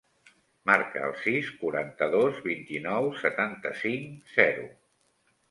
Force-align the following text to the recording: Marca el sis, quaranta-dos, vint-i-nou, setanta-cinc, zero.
Marca 0.69 1.03
el 1.07 1.11
sis, 1.25 1.51
quaranta-dos, 1.59 2.41
vint-i-nou, 2.47 3.11
setanta-cinc, 3.27 4.27
zero. 4.41 4.67